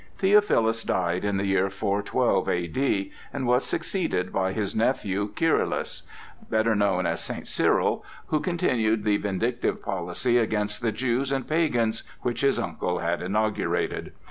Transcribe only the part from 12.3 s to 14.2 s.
his uncle had inaugurated.